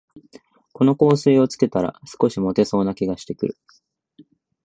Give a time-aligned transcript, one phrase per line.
[0.73, 3.57] この香水をつけたら、少しもてそうな気がしてくる